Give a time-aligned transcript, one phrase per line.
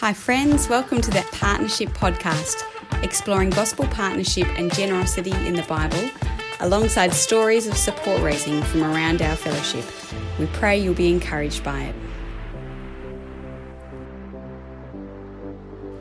[0.00, 0.68] Hi, friends.
[0.68, 2.62] Welcome to the Partnership Podcast,
[3.02, 6.08] exploring gospel partnership and generosity in the Bible,
[6.60, 9.84] alongside stories of support raising from around our fellowship.
[10.38, 11.96] We pray you'll be encouraged by it.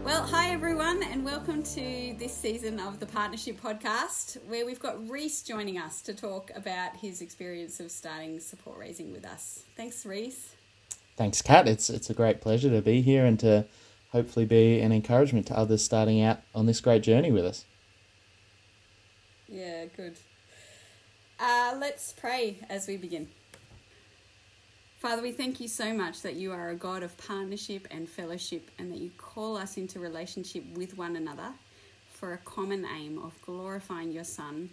[0.04, 5.09] Well, hi, everyone, and welcome to this season of the Partnership Podcast, where we've got
[5.09, 9.64] Rhys joining us to talk about his experience of starting support raising with us.
[9.75, 10.50] Thanks, Rhys.
[11.16, 11.68] Thanks, Cat.
[11.68, 13.66] It's it's a great pleasure to be here and to
[14.11, 17.65] hopefully be an encouragement to others starting out on this great journey with us.
[19.47, 20.18] Yeah, good.
[21.39, 23.27] Uh, let's pray as we begin.
[24.99, 28.71] Father, we thank you so much that you are a God of partnership and fellowship
[28.79, 31.54] and that you call us into relationship with one another
[32.09, 34.71] for a common aim of glorifying your Son.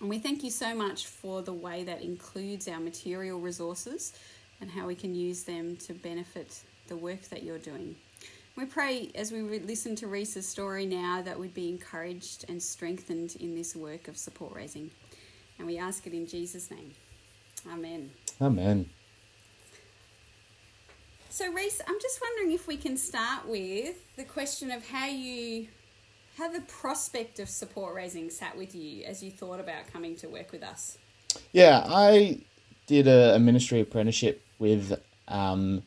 [0.00, 4.12] And we thank you so much for the way that includes our material resources
[4.60, 7.94] and how we can use them to benefit the work that you're doing.
[8.60, 13.36] We pray as we listen to Rhys's story now that we'd be encouraged and strengthened
[13.40, 14.90] in this work of support raising.
[15.56, 16.92] And we ask it in Jesus' name.
[17.72, 18.10] Amen.
[18.38, 18.90] Amen.
[21.30, 25.68] So, Rhys, I'm just wondering if we can start with the question of how you,
[26.36, 30.28] how the prospect of support raising sat with you as you thought about coming to
[30.28, 30.98] work with us.
[31.52, 32.42] Yeah, I
[32.86, 35.82] did a, a ministry apprenticeship with um,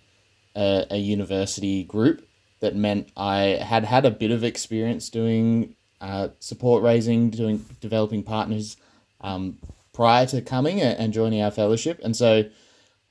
[0.55, 2.27] a, a university group
[2.63, 8.23] that meant I had had a bit of experience doing uh, support raising, doing developing
[8.23, 8.77] partners
[9.21, 9.57] um,
[9.93, 12.43] prior to coming and joining our fellowship, and so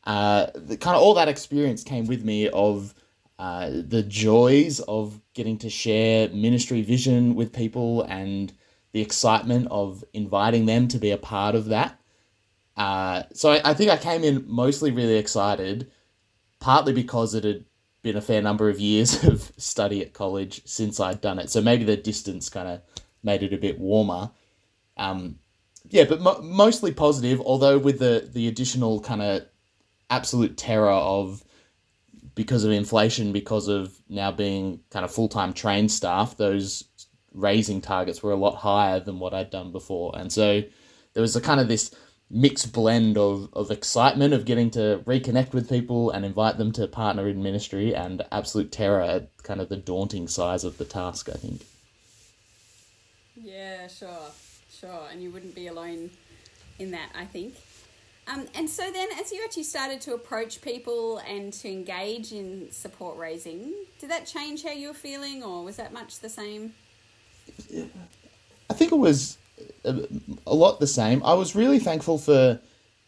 [0.04, 2.94] uh, the, kind of all that experience came with me of
[3.38, 8.52] uh, the joys of getting to share ministry vision with people and
[8.92, 11.98] the excitement of inviting them to be a part of that.
[12.76, 15.90] Uh, so I, I think I came in mostly really excited,
[16.60, 17.64] partly because it had
[18.02, 21.50] been a fair number of years of study at college since I'd done it.
[21.50, 22.80] So maybe the distance kind of
[23.22, 24.30] made it a bit warmer.
[24.96, 25.38] Um,
[25.88, 29.46] yeah, but mo- mostly positive, although with the, the additional kind of
[30.10, 31.44] absolute terror of
[32.34, 36.84] because of inflation, because of now being kind of full time trained staff, those
[37.32, 40.12] raising targets were a lot higher than what I'd done before.
[40.16, 40.62] And so
[41.14, 41.94] there was a kind of this
[42.32, 46.86] mixed blend of, of excitement of getting to reconnect with people and invite them to
[46.88, 51.28] partner in ministry and absolute terror at kind of the daunting size of the task,
[51.28, 51.60] I think.
[53.36, 54.30] Yeah, sure,
[54.70, 55.08] sure.
[55.12, 56.10] And you wouldn't be alone
[56.78, 57.54] in that, I think.
[58.26, 62.70] Um, and so then, as you actually started to approach people and to engage in
[62.70, 66.72] support raising, did that change how you were feeling, or was that much the same?
[68.70, 69.38] I think it was
[69.84, 71.22] a, lot the same.
[71.24, 72.60] I was really thankful for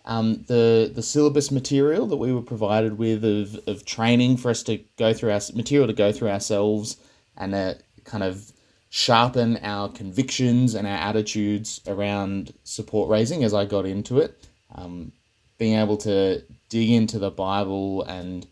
[0.04, 4.62] um, the the syllabus material that we were provided with of, of training for us
[4.64, 6.96] to go through our material to go through ourselves
[7.36, 7.74] and uh,
[8.04, 8.52] kind of
[8.90, 14.46] sharpen our convictions and our attitudes around support raising as I got into it.
[14.74, 15.12] Um,
[15.58, 18.46] being able to dig into the Bible and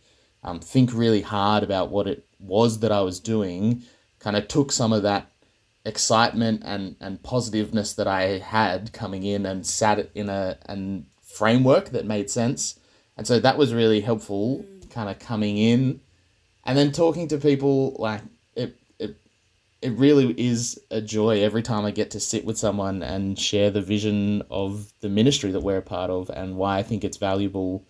[0.44, 3.82] um, think really hard about what it was that I was doing
[4.18, 5.31] kind of took some of that
[5.84, 11.90] excitement and, and positiveness that I had coming in and sat in a an framework
[11.90, 12.78] that made sense.
[13.16, 16.00] And so that was really helpful kind of coming in
[16.64, 18.20] and then talking to people like
[18.54, 19.16] it it
[19.80, 23.70] it really is a joy every time I get to sit with someone and share
[23.70, 27.16] the vision of the ministry that we're a part of and why I think it's
[27.16, 27.86] valuable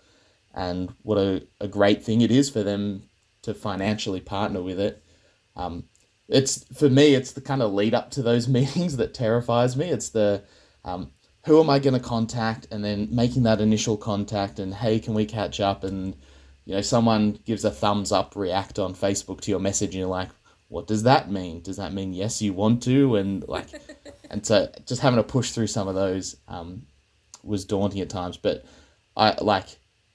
[0.55, 3.03] and what a, a great thing it is for them
[3.43, 5.03] to financially partner with it.
[5.57, 5.85] Um,
[6.33, 9.87] it's for me it's the kind of lead up to those meetings that terrifies me.
[9.91, 10.43] It's the
[10.85, 11.13] um,
[11.45, 12.67] who am i going to contact?
[12.71, 15.85] And then making that initial contact and hey can we catch up?
[15.85, 16.17] And
[16.65, 20.09] you know someone gives a thumbs up react on facebook to your message and you're
[20.09, 20.31] like
[20.69, 21.61] what does that mean?
[21.61, 23.17] Does that mean yes you want to?
[23.17, 23.69] And like
[24.31, 26.87] and so just having to push through some of those um,
[27.43, 28.37] was daunting at times.
[28.37, 28.65] But
[29.17, 29.67] i like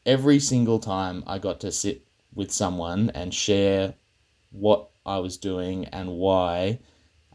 [0.07, 3.93] every single time i got to sit with someone and share
[4.51, 6.79] what I was doing and why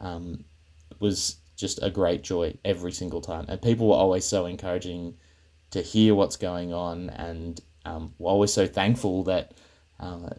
[0.01, 0.45] um,
[1.01, 3.47] was just a great joy every single time.
[3.49, 5.15] And people were always so encouraging
[5.71, 9.55] to hear what's going on and um, were always so thankful that
[10.01, 10.31] uh,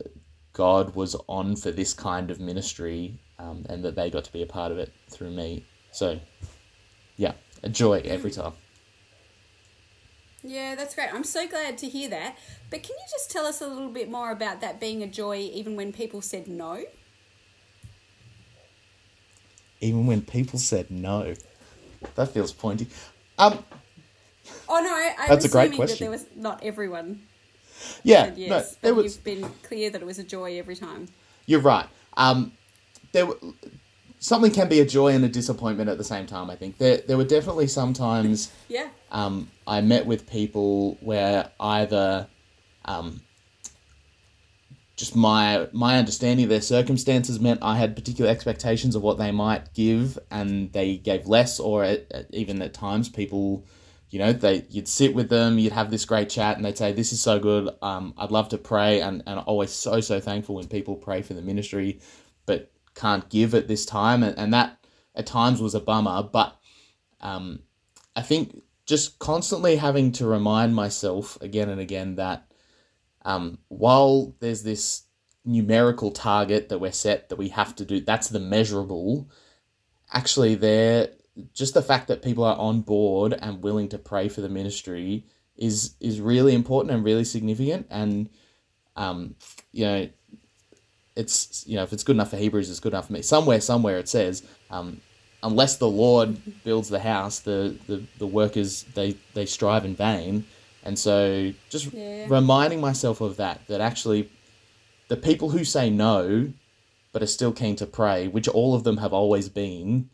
[0.54, 4.42] God was on for this kind of ministry um, and that they got to be
[4.42, 5.66] a part of it through me.
[5.92, 6.20] So,
[7.18, 7.34] yeah,
[7.64, 8.54] a joy every time.
[10.44, 11.14] Yeah, that's great.
[11.14, 12.38] I'm so glad to hear that.
[12.70, 15.38] But can you just tell us a little bit more about that being a joy
[15.38, 16.84] even when people said no?
[19.84, 21.34] Even when people said no.
[22.16, 22.88] That feels pointy.
[23.38, 23.60] Um,
[24.68, 25.96] oh no, I, I that's a great question.
[25.96, 27.22] That there was not everyone.
[28.04, 29.06] Yeah, yes, no, it was.
[29.16, 31.08] You've been clear that it was a joy every time.
[31.46, 31.88] you're right.
[32.16, 32.54] Um,
[33.12, 33.54] there w-
[34.20, 36.50] something can be a joy and a disappointment at the same time.
[36.50, 38.90] I think there there were definitely some times Yeah.
[39.12, 42.28] um, I met with people where either
[42.86, 43.22] um,
[45.04, 49.32] just my my understanding of their circumstances meant I had particular expectations of what they
[49.32, 53.66] might give, and they gave less, or at, at- even at times people,
[54.10, 56.94] you know, they you'd sit with them, you'd have this great chat, and they'd say,
[56.94, 57.70] "This is so good.
[57.82, 61.34] Um, I'd love to pray," and and always so so thankful when people pray for
[61.34, 62.00] the ministry,
[62.46, 64.86] but can't give at this time, and, and that
[65.16, 66.58] at times was a bummer, but.
[67.22, 67.60] Um,
[68.16, 72.53] I think just constantly having to remind myself again and again that
[73.26, 75.04] um, while there's this
[75.46, 79.30] numerical target that we're set that we have to do, that's the measurable.
[80.12, 81.10] Actually, there
[81.54, 85.26] just the fact that people are on board and willing to pray for the ministry
[85.56, 87.88] is is really important and really significant.
[87.90, 88.30] And
[88.96, 89.36] um,
[89.72, 90.10] you know,
[91.16, 93.22] it's you know if it's good enough for Hebrews, it's good enough for me.
[93.22, 94.44] Somewhere, somewhere it says.
[94.70, 95.02] Um,
[95.44, 100.46] unless the Lord builds the house, the, the, the workers they, they strive in vain.
[100.84, 102.28] And so just Yeah.
[102.28, 104.30] reminding myself of that, that actually
[105.08, 106.54] the people who say no
[107.12, 110.10] but are still keen to pray, which all of them have always been,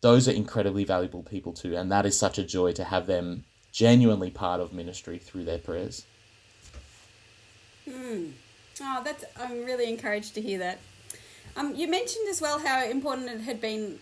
[0.00, 1.76] those are incredibly valuable people too.
[1.76, 5.58] And that is such a joy to have them genuinely part of ministry through their
[5.58, 6.04] prayers.
[8.80, 10.78] Oh, that's I'm really encouraged to hear that.
[11.56, 13.98] Um, you mentioned as well how important it had been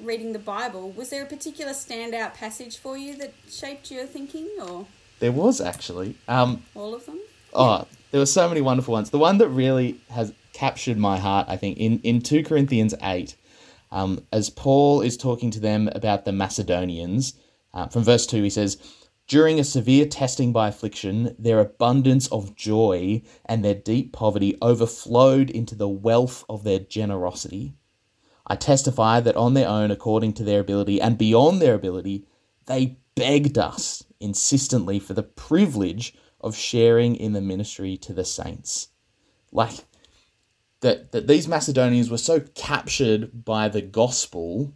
[0.00, 0.90] reading the Bible.
[0.90, 4.86] Was there a particular standout passage for you that shaped your thinking, or
[5.20, 6.16] There was actually.
[6.28, 7.20] Um, all of them?
[7.52, 9.10] Oh, there were so many wonderful ones.
[9.10, 13.36] The one that really has captured my heart, I think, in, in 2 Corinthians 8,
[13.90, 17.34] um, as Paul is talking to them about the Macedonians,
[17.72, 18.78] uh, from verse 2, he says,
[19.26, 25.50] During a severe testing by affliction, their abundance of joy and their deep poverty overflowed
[25.50, 27.74] into the wealth of their generosity.
[28.46, 32.26] I testify that on their own, according to their ability and beyond their ability,
[32.66, 38.88] they begged us insistently for the privilege of sharing in the ministry to the saints.
[39.52, 39.84] Like
[40.80, 44.74] that, that these Macedonians were so captured by the gospel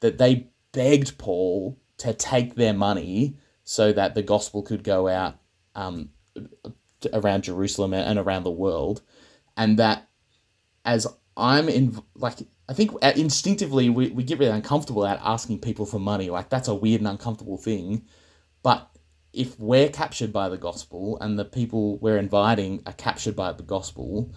[0.00, 5.36] that they begged Paul to take their money so that the gospel could go out
[5.74, 6.10] um,
[7.12, 9.02] around Jerusalem and around the world,
[9.56, 10.08] and that
[10.84, 12.38] as I'm in, like,
[12.68, 16.30] I think uh, instinctively we, we get really uncomfortable at asking people for money.
[16.30, 18.06] Like, that's a weird and uncomfortable thing.
[18.62, 18.88] But
[19.32, 23.62] if we're captured by the gospel and the people we're inviting are captured by the
[23.62, 24.32] gospel,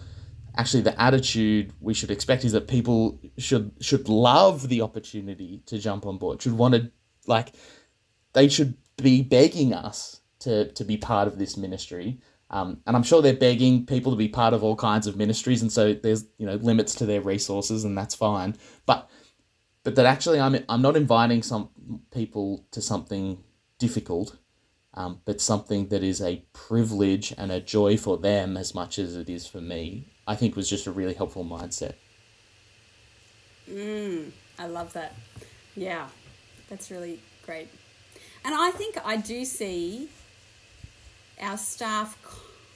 [0.56, 5.78] actually the attitude we should expect is that people should should love the opportunity to
[5.78, 6.90] jump on board, should want to
[7.26, 7.54] like
[8.32, 12.20] they should be begging us to to be part of this ministry.
[12.50, 15.62] Um, and I'm sure they're begging people to be part of all kinds of ministries,
[15.62, 18.56] and so there's you know limits to their resources, and that's fine.
[18.86, 19.10] But
[19.82, 21.70] but that actually I'm I'm not inviting some
[22.12, 23.42] people to something
[23.78, 24.36] difficult,
[24.94, 29.16] um, but something that is a privilege and a joy for them as much as
[29.16, 30.12] it is for me.
[30.26, 31.94] I think was just a really helpful mindset.
[33.68, 35.14] Mm, I love that.
[35.74, 36.06] Yeah,
[36.68, 37.68] that's really great.
[38.44, 40.08] And I think I do see
[41.40, 42.18] our staff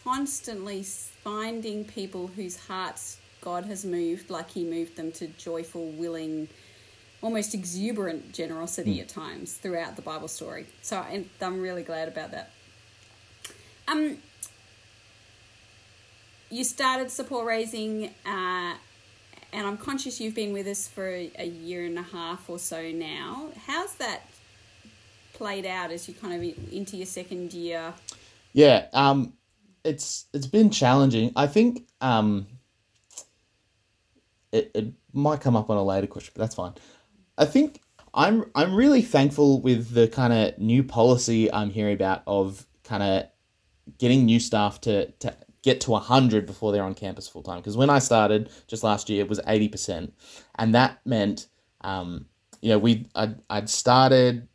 [0.04, 6.48] constantly finding people whose hearts God has moved, like He moved them to joyful, willing,
[7.22, 10.66] almost exuberant generosity at times throughout the Bible story.
[10.82, 12.50] So I- I'm really glad about that.
[13.88, 14.18] Um,
[16.50, 18.74] you started support raising, uh,
[19.52, 22.58] and I'm conscious you've been with us for a, a year and a half or
[22.58, 23.48] so now.
[23.66, 24.28] How's that
[25.32, 27.94] played out as you kind of in- into your second year?
[28.52, 29.34] Yeah, um,
[29.84, 31.32] it's it's been challenging.
[31.36, 32.46] I think um,
[34.52, 36.74] it, it might come up on a later question, but that's fine.
[37.38, 37.80] I think
[38.14, 43.02] I'm I'm really thankful with the kind of new policy I'm hearing about of kind
[43.02, 43.26] of
[43.98, 47.76] getting new staff to to get to 100 before they're on campus full time because
[47.76, 50.10] when I started just last year it was 80%
[50.58, 51.48] and that meant
[51.82, 52.26] um,
[52.62, 54.48] you know we I'd, I'd started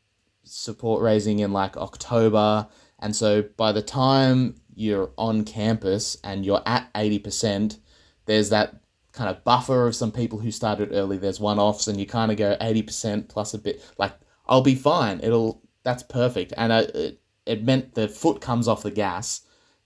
[0.44, 2.68] support raising in like October
[3.00, 7.78] and so by the time you're on campus and you're at 80%
[8.26, 8.76] there's that
[9.16, 11.18] kind of buffer of some people who started early.
[11.18, 13.82] There's one-offs and you kind of go 80% plus a bit.
[13.98, 14.14] Like
[14.48, 15.22] I'll be fine.
[15.24, 16.54] It'll that's perfect.
[16.58, 19.42] And I, it, it meant the foot comes off the gas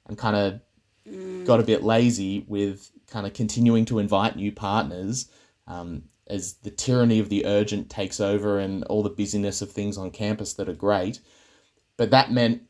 [0.08, 5.30] and kind of got a bit lazy with kind of continuing to invite new partners
[5.68, 9.98] um, as the tyranny of the urgent takes over and all the busyness of things
[9.98, 11.20] on campus that are great.
[11.98, 12.64] But that meant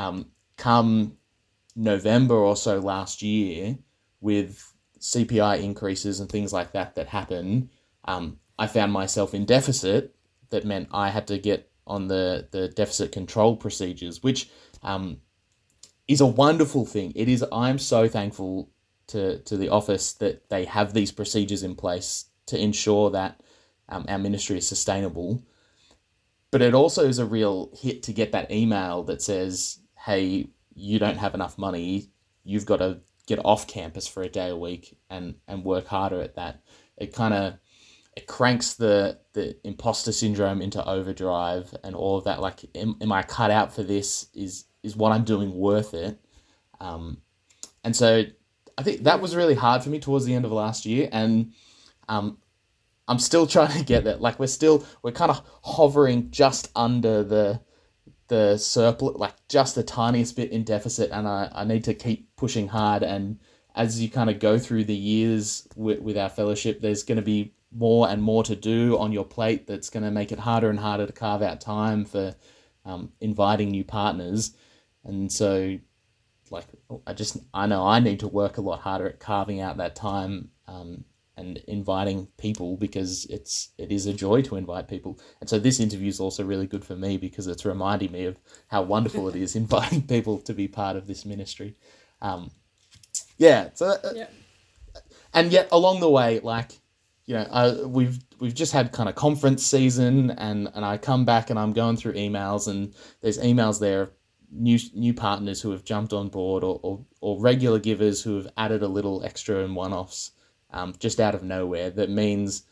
[0.00, 0.26] um,
[0.56, 1.18] come
[1.76, 3.78] November or so last year,
[4.20, 7.70] with CPI increases and things like that that happen,
[8.04, 10.14] um, I found myself in deficit.
[10.50, 14.50] That meant I had to get on the the deficit control procedures, which
[14.82, 15.18] um,
[16.08, 17.12] is a wonderful thing.
[17.14, 17.44] It is.
[17.52, 18.70] I'm so thankful
[19.08, 23.42] to to the office that they have these procedures in place to ensure that
[23.88, 25.44] um, our ministry is sustainable.
[26.50, 30.98] But it also is a real hit to get that email that says, "Hey, you
[30.98, 32.10] don't have enough money.
[32.44, 36.20] You've got to get off campus for a day a week and and work harder
[36.20, 36.62] at that."
[36.96, 37.54] It kind of
[38.16, 42.40] it cranks the the imposter syndrome into overdrive and all of that.
[42.40, 44.26] Like, am, am I cut out for this?
[44.34, 46.18] Is is what I'm doing worth it?
[46.80, 47.18] Um,
[47.84, 48.24] and so
[48.76, 51.52] I think that was really hard for me towards the end of last year, and
[52.08, 52.38] um,
[53.06, 54.20] I'm still trying to get that.
[54.20, 57.60] Like we're still we're kind of hovering just under the
[58.30, 62.34] the surplus, like just the tiniest bit in deficit, and I, I need to keep
[62.36, 63.02] pushing hard.
[63.02, 63.40] And
[63.74, 67.22] as you kind of go through the years with, with our fellowship, there's going to
[67.22, 70.70] be more and more to do on your plate that's going to make it harder
[70.70, 72.34] and harder to carve out time for
[72.84, 74.56] um, inviting new partners.
[75.04, 75.76] And so,
[76.50, 76.66] like,
[77.06, 79.96] I just, I know I need to work a lot harder at carving out that
[79.96, 81.04] time um,
[81.40, 85.18] and inviting people because it's, it is a joy to invite people.
[85.40, 88.36] And so, this interview is also really good for me because it's reminding me of
[88.68, 91.76] how wonderful it is inviting people to be part of this ministry.
[92.22, 92.50] Um,
[93.38, 93.70] yeah.
[93.74, 94.26] So, uh, Yeah.
[95.34, 96.72] and yet along the way, like,
[97.26, 101.24] you know, I, we've we've just had kind of conference season, and and I come
[101.24, 102.92] back and I'm going through emails, and
[103.22, 104.10] there's emails there, of
[104.50, 108.48] new new partners who have jumped on board, or or, or regular givers who have
[108.56, 110.32] added a little extra and one offs,
[110.72, 111.90] um, just out of nowhere.
[111.90, 112.64] That means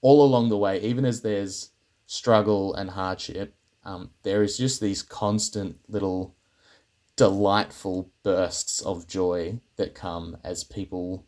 [0.00, 1.70] all along the way, even as there's
[2.06, 6.34] struggle and hardship, um, there is just these constant little
[7.16, 11.26] delightful bursts of joy that come as people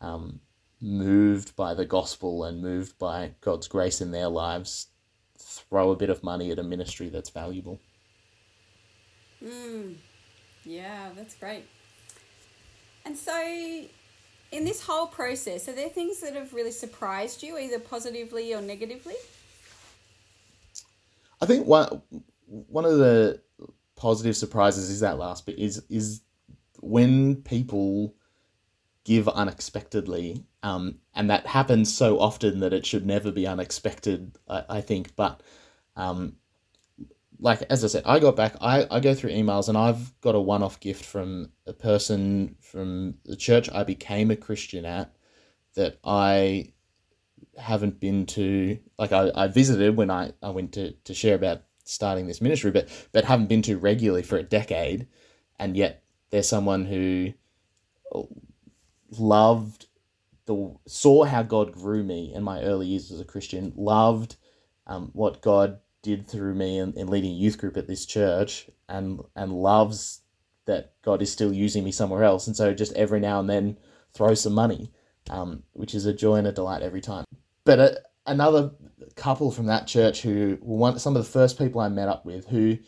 [0.00, 0.40] um,
[0.80, 4.88] moved by the gospel and moved by God's grace in their lives,
[5.38, 7.80] throw a bit of money at a ministry that's valuable.
[9.42, 9.94] Mm.
[10.64, 11.64] Yeah, that's great.
[13.04, 13.32] And so,
[14.50, 18.60] in this whole process, are there things that have really surprised you, either positively or
[18.60, 19.14] negatively?
[21.40, 22.02] I think one
[22.46, 23.40] one of the
[23.96, 26.22] positive surprises is that last bit is is
[26.80, 28.14] when people
[29.04, 34.36] give unexpectedly, um, and that happens so often that it should never be unexpected.
[34.48, 35.42] I, I think, but
[35.96, 36.36] um,
[37.40, 38.56] like as I said, I got back.
[38.60, 42.56] I, I go through emails, and I've got a one off gift from a person
[42.60, 45.14] from the church I became a Christian at
[45.74, 46.72] that I
[47.56, 48.78] haven't been to.
[48.98, 52.70] Like I, I visited when I, I went to, to share about starting this ministry,
[52.70, 55.06] but but haven't been to regularly for a decade,
[55.58, 57.32] and yet there's someone who
[59.16, 59.86] loved
[60.46, 64.36] the saw how God grew me in my early years as a Christian, loved
[64.86, 68.68] um, what God did through me in, in leading a youth group at this church,
[68.88, 70.22] and and loves
[70.66, 73.76] that God is still using me somewhere else, and so just every now and then
[74.12, 74.92] throw some money,
[75.30, 77.24] um, which is a joy and a delight every time.
[77.64, 78.72] But a, another
[79.16, 82.24] couple from that church who were one some of the first people I met up
[82.24, 82.78] with who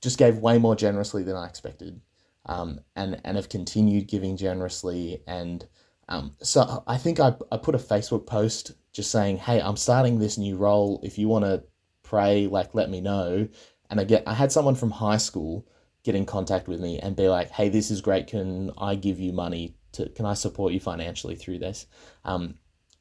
[0.00, 2.00] just gave way more generously than I expected
[2.46, 5.22] um, and and have continued giving generously.
[5.26, 5.66] And
[6.08, 10.18] um, so I think I, I put a Facebook post just saying, "Hey, I'm starting
[10.18, 11.00] this new role.
[11.02, 11.64] If you want to
[12.02, 13.48] pray, like let me know."
[13.90, 15.66] And I get I had someone from high school
[16.04, 18.26] get in contact with me and be like, "Hey, this is great.
[18.26, 20.08] Can I give you money to?
[20.10, 21.86] Can I support you financially through this?"
[22.24, 22.56] Um,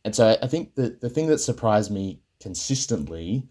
[0.05, 3.47] and so I think the the thing that surprised me consistently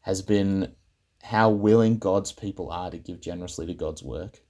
[0.00, 0.74] has been
[1.22, 4.42] how willing God's people are to give generously to God's work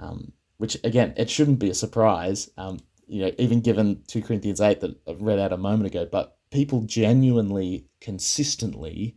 [0.00, 2.50] um, which again, it shouldn't be a surprise.
[2.56, 6.08] Um, you know, even given two Corinthians eight that I read out a moment ago,
[6.10, 9.16] but people genuinely, consistently,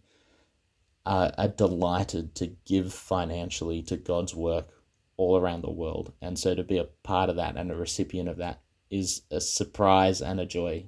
[1.06, 4.70] are delighted to give financially to God's work
[5.18, 8.30] all around the world, and so to be a part of that and a recipient
[8.30, 10.86] of that is a surprise and a joy,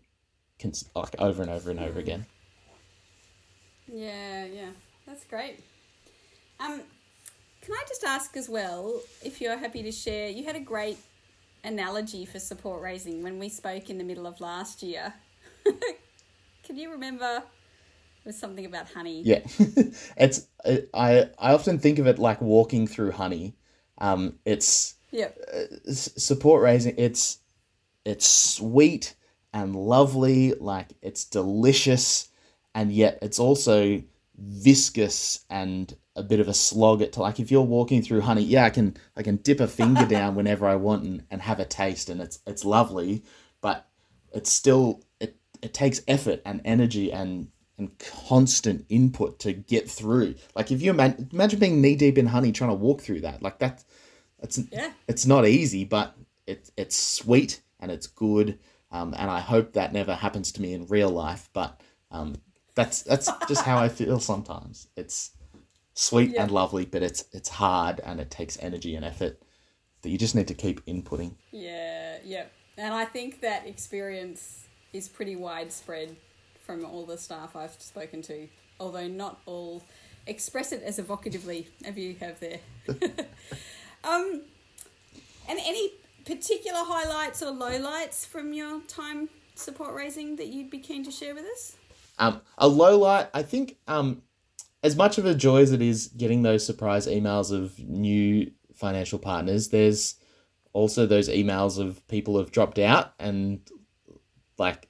[0.60, 2.25] cons- like over and over and over again.
[3.91, 4.69] Yeah, yeah,
[5.05, 5.60] that's great.
[6.60, 6.81] Um,
[7.62, 10.29] can I just ask as well if you're happy to share?
[10.29, 10.98] You had a great
[11.63, 15.13] analogy for support raising when we spoke in the middle of last year.
[16.71, 17.43] Can you remember?
[18.23, 19.23] It was something about honey.
[19.23, 19.41] Yeah,
[20.15, 20.47] it's
[20.93, 23.57] I I often think of it like walking through honey.
[23.97, 26.95] Um, it's yeah uh, support raising.
[26.97, 27.39] It's
[28.05, 29.15] it's sweet
[29.51, 32.29] and lovely, like it's delicious,
[32.73, 34.01] and yet it's also
[34.37, 38.65] viscous and a bit of a slog at like if you're walking through honey yeah
[38.65, 41.65] i can i can dip a finger down whenever i want and, and have a
[41.65, 43.23] taste and it's it's lovely
[43.61, 43.87] but
[44.33, 50.35] it's still it, it takes effort and energy and and constant input to get through
[50.55, 53.41] like if you imagine, imagine being knee deep in honey trying to walk through that
[53.41, 53.83] like that
[54.39, 54.91] it's yeah.
[55.07, 56.15] it's not easy but
[56.45, 58.59] it, it's sweet and it's good
[58.91, 62.35] um, and i hope that never happens to me in real life but um,
[62.75, 64.87] that's that's just how I feel sometimes.
[64.95, 65.31] It's
[65.93, 66.43] sweet yeah.
[66.43, 69.41] and lovely, but it's it's hard and it takes energy and effort
[70.01, 71.35] that you just need to keep inputting.
[71.51, 72.45] Yeah, yeah.
[72.77, 76.15] And I think that experience is pretty widespread
[76.65, 78.48] from all the staff I've spoken to,
[78.79, 79.83] although not all
[80.27, 82.60] express it as evocatively as you have there.
[84.03, 84.41] um,
[85.50, 85.93] and any
[86.25, 91.33] particular highlights or lowlights from your time support raising that you'd be keen to share
[91.33, 91.75] with us?
[92.19, 94.21] Um, a low light, I think, um,
[94.83, 99.19] as much of a joy as it is getting those surprise emails of new financial
[99.19, 100.15] partners, there's
[100.74, 103.60] also those emails of people who've dropped out and
[104.61, 104.87] like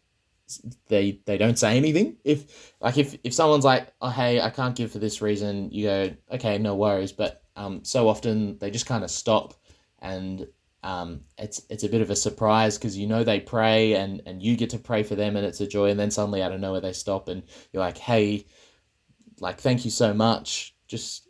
[0.88, 2.18] they they don't say anything.
[2.24, 5.86] If like if if someone's like, oh hey, I can't give for this reason, you
[5.88, 7.12] go, okay, no worries.
[7.12, 9.56] But um, so often they just kind of stop
[10.00, 10.48] and
[10.84, 14.42] um, it's it's a bit of a surprise because you know they pray and and
[14.42, 16.60] you get to pray for them and it's a joy and then suddenly out of
[16.60, 18.46] nowhere they stop and you're like hey
[19.40, 21.28] like thank you so much just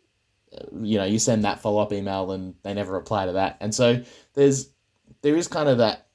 [0.57, 3.75] uh, you know you send that follow-up email and they never reply to that and
[3.75, 4.01] so
[4.36, 4.69] there's
[5.21, 6.07] there is kind of that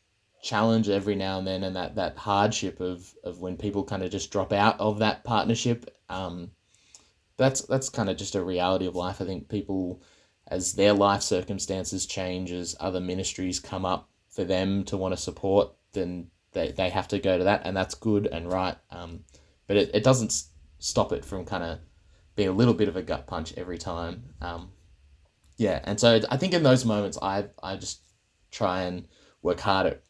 [0.46, 4.10] challenge every now and then and that that hardship of of when people kind of
[4.10, 6.50] just drop out of that partnership um
[7.36, 10.00] that's that's kind of just a reality of life i think people
[10.48, 15.20] as their life circumstances change, as other ministries come up for them to want to
[15.20, 18.76] support, then they, they have to go to that, and that's good and right.
[18.90, 19.24] Um,
[19.66, 20.44] but it, it doesn't
[20.78, 21.78] stop it from kind of
[22.36, 24.34] being a little bit of a gut punch every time.
[24.40, 24.70] Um,
[25.56, 28.02] yeah, and so I think in those moments, I I just
[28.50, 29.08] try and
[29.42, 30.02] work hard at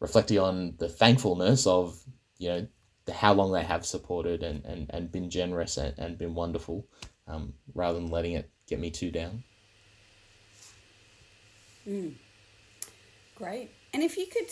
[0.00, 1.98] reflecting on the thankfulness of
[2.38, 2.66] you know
[3.06, 6.86] the, how long they have supported and, and, and been generous and, and been wonderful,
[7.26, 9.42] um, rather than letting it get me too down.
[11.86, 12.14] Mm.
[13.36, 13.70] Great.
[13.94, 14.50] And if you could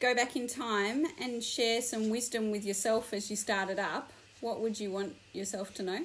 [0.00, 4.60] go back in time and share some wisdom with yourself as you started up, what
[4.60, 6.04] would you want yourself to know?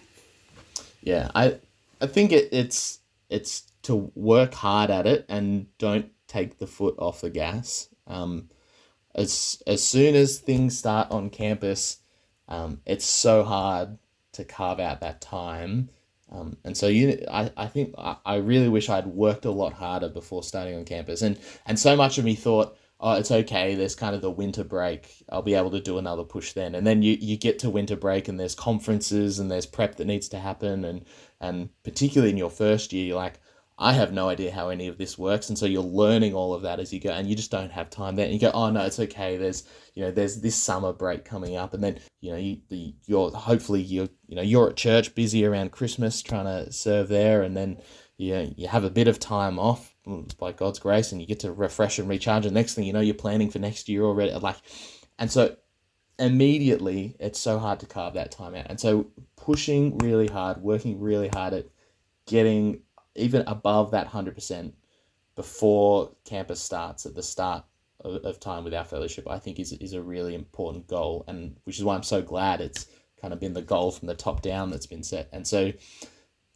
[1.02, 1.60] Yeah, I
[2.02, 6.96] I think it, it's it's to work hard at it and don't take the foot
[6.98, 7.90] off the gas.
[8.08, 8.50] Um,
[9.16, 11.98] as as soon as things start on campus,
[12.48, 13.98] um, it's so hard
[14.34, 15.90] to carve out that time
[16.32, 19.74] um, and so you, I, I think I, I really wish I'd worked a lot
[19.74, 21.22] harder before starting on campus.
[21.22, 23.76] And, and so much of me thought, oh, it's okay.
[23.76, 25.24] There's kind of the winter break.
[25.30, 26.76] I'll be able to do another push then.
[26.76, 30.06] And then you, you get to winter break and there's conferences and there's prep that
[30.06, 30.86] needs to happen.
[30.86, 31.06] And,
[31.42, 33.40] and particularly in your first year, you're like,
[33.82, 36.64] I have no idea how any of this works, and so you're learning all of
[36.64, 38.26] that as you go, and you just don't have time then.
[38.26, 39.38] And you go, oh no, it's okay.
[39.38, 39.64] There's
[39.96, 43.82] you know there's this summer break coming up, and then you know you you're hopefully
[43.82, 47.80] you're you know you're at church busy around Christmas trying to serve there, and then
[48.20, 51.26] you know, you have a bit of time off mm, by God's grace, and you
[51.26, 52.46] get to refresh and recharge.
[52.46, 54.34] And next thing you know, you're planning for next year already.
[54.34, 54.58] Like,
[55.18, 55.56] and so
[56.20, 61.00] immediately it's so hard to carve that time out, and so pushing really hard, working
[61.00, 61.68] really hard at
[62.28, 62.82] getting
[63.16, 64.74] even above that 100%
[65.36, 67.64] before campus starts at the start
[68.02, 71.24] of, of time with our fellowship, I think is, is a really important goal.
[71.28, 72.88] And which is why I'm so glad it's
[73.22, 75.30] kind of been the goal from the top down that's been set.
[75.32, 75.74] And so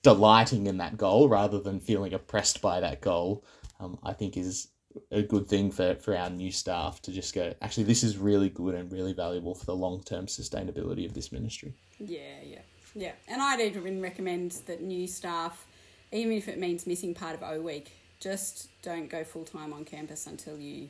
[0.01, 3.43] delighting in that goal rather than feeling oppressed by that goal,
[3.79, 4.69] um, I think is
[5.11, 8.49] a good thing for, for our new staff to just go, actually, this is really
[8.49, 11.73] good and really valuable for the long term sustainability of this ministry.
[11.99, 12.61] Yeah, yeah,
[12.93, 13.11] yeah.
[13.27, 15.65] And I'd even recommend that new staff
[16.13, 19.83] even if it means missing part of O week, just don't go full time on
[19.83, 20.87] campus until you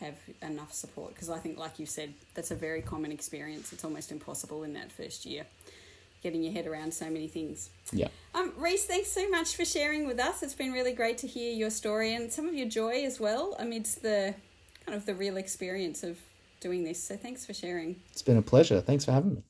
[0.00, 1.14] have enough support.
[1.14, 3.72] Because I think, like you said, that's a very common experience.
[3.72, 5.46] It's almost impossible in that first year
[6.22, 7.70] getting your head around so many things.
[7.92, 8.08] Yeah.
[8.34, 10.42] Um, Rhys, thanks so much for sharing with us.
[10.42, 13.54] It's been really great to hear your story and some of your joy as well
[13.60, 14.34] amidst the
[14.84, 16.18] kind of the real experience of
[16.58, 17.00] doing this.
[17.00, 18.00] So thanks for sharing.
[18.10, 18.80] It's been a pleasure.
[18.80, 19.42] Thanks for having me.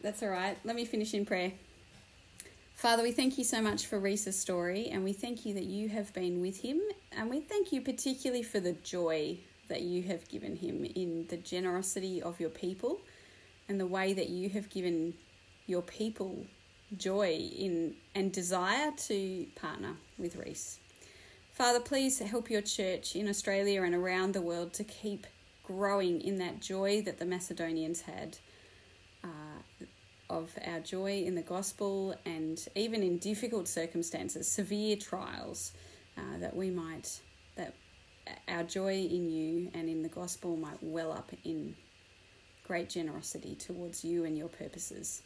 [0.00, 0.56] That's all right.
[0.64, 1.52] Let me finish in prayer.
[2.82, 5.88] Father, we thank you so much for Rhys's story, and we thank you that you
[5.90, 6.80] have been with him,
[7.12, 11.36] and we thank you particularly for the joy that you have given him in the
[11.36, 13.00] generosity of your people
[13.68, 15.14] and the way that you have given
[15.68, 16.44] your people
[16.96, 20.80] joy in and desire to partner with Rhys.
[21.52, 25.28] Father, please help your church in Australia and around the world to keep
[25.62, 28.38] growing in that joy that the Macedonians had
[30.32, 35.72] of our joy in the gospel and even in difficult circumstances, severe trials,
[36.16, 37.20] uh, that we might,
[37.56, 37.74] that
[38.48, 41.76] our joy in you and in the gospel might well up in
[42.66, 45.22] great generosity towards you and your purposes.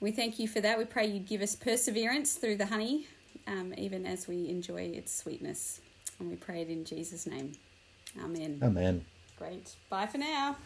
[0.00, 0.78] We thank you for that.
[0.78, 3.06] We pray you'd give us perseverance through the honey,
[3.46, 5.80] um, even as we enjoy its sweetness.
[6.20, 7.52] And we pray it in Jesus' name.
[8.22, 8.60] Amen.
[8.62, 9.04] Amen.
[9.38, 9.74] Great.
[9.88, 10.56] Bye for now.